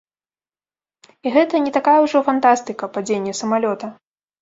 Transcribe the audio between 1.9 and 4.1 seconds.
ўжо фантастыка, падзенне самалёта.